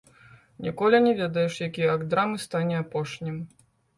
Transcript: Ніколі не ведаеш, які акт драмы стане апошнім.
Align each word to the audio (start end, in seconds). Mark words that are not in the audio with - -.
Ніколі 0.67 1.01
не 1.07 1.11
ведаеш, 1.19 1.59
які 1.67 1.85
акт 1.95 2.09
драмы 2.13 2.41
стане 2.47 2.75
апошнім. 2.85 3.37